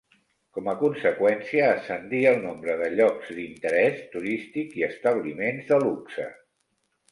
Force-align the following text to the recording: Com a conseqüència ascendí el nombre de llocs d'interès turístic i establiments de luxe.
Com 0.57 0.69
a 0.71 0.73
conseqüència 0.77 1.67
ascendí 1.73 2.21
el 2.31 2.39
nombre 2.47 2.79
de 2.81 2.89
llocs 2.95 3.31
d'interès 3.41 4.01
turístic 4.17 4.77
i 4.83 4.89
establiments 4.91 5.71
de 5.75 5.83
luxe. 5.87 6.29